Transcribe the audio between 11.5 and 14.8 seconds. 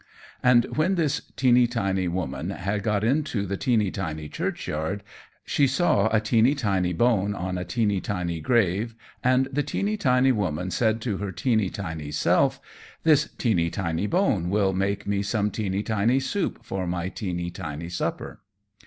tiny self, "This teeny tiny bone will